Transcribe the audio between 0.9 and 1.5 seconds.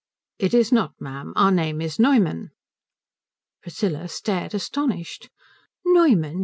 ma'am.